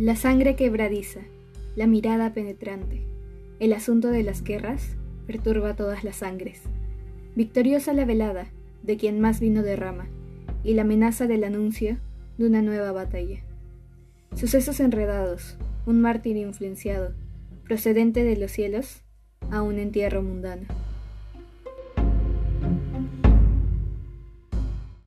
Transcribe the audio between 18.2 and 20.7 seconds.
de los cielos, a un entierro mundano.